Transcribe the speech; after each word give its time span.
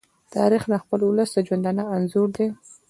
تاریخ 0.35 0.63
د 0.69 0.73
خپل 0.83 0.99
ولس 1.03 1.29
د 1.33 1.37
ژوندانه 1.47 1.83
انځور 1.95 2.29
دی. 2.37 2.47